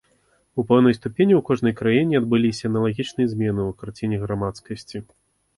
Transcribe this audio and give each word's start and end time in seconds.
У 0.61 0.63
пэўнай 0.71 0.95
ступені 0.99 1.33
ў 1.35 1.41
кожнай 1.49 1.75
краіне 1.81 2.13
адбыліся 2.21 2.63
аналагічныя 2.71 3.27
змены 3.35 3.61
у 3.71 3.77
карціне 3.83 4.17
грамадскасці. 4.25 4.97